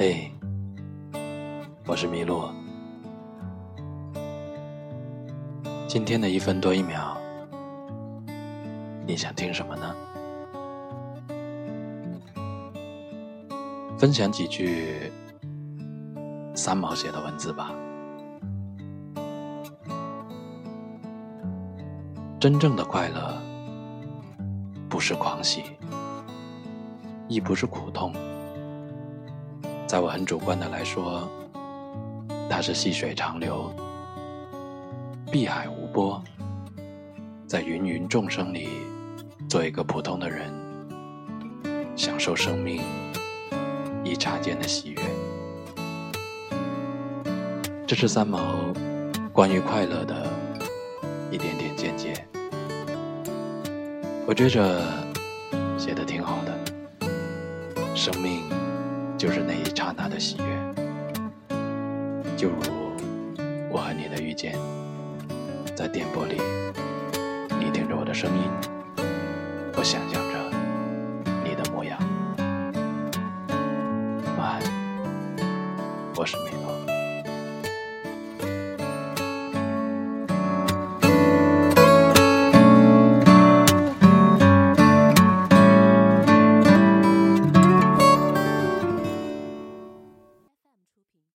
[0.00, 0.30] 嘿，
[1.84, 2.48] 我是麋鹿。
[5.88, 7.16] 今天的一分多一秒，
[9.04, 9.92] 你想听什么呢？
[13.98, 15.10] 分享几句
[16.54, 17.72] 三毛写的文字吧。
[22.38, 23.36] 真正的快乐，
[24.88, 25.64] 不是狂喜，
[27.26, 28.12] 亦不是苦痛。
[29.88, 31.26] 在我很主观的来说，
[32.50, 33.72] 它是细水长流，
[35.32, 36.22] 碧海无波，
[37.46, 38.68] 在芸芸众生里，
[39.48, 40.52] 做一个普通的人，
[41.96, 42.82] 享受生命
[44.04, 45.02] 一刹间的喜悦。
[47.86, 48.38] 这是三毛
[49.32, 50.26] 关于快乐的
[51.30, 52.26] 一点点见解，
[54.26, 54.82] 我觉着
[55.78, 57.06] 写的挺好的，
[57.94, 58.42] 生命。
[59.18, 60.44] 就是那一刹那的喜悦。
[62.36, 62.56] 就如
[63.68, 64.54] 我和你的遇见
[65.74, 66.36] 在电波里
[67.58, 68.44] 你听着我的声音
[69.76, 70.38] 我想象着
[71.42, 71.98] 你的模样。
[74.38, 74.62] 晚安
[76.14, 76.77] 我是米诺